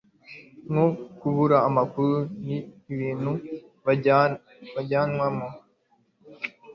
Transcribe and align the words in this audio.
nko 0.71 0.85
kubura 1.19 1.57
amakuru, 1.69 2.15
ni 2.45 2.57
ibintu 2.93 3.31
abajyanama 3.81 5.47